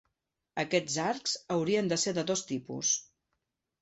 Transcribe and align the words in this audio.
Aquests 0.61 0.95
arcs 1.03 1.35
haurien 1.57 1.91
de 1.93 2.01
ser 2.05 2.17
de 2.19 2.27
dos 2.33 2.43
tipus. 2.53 2.95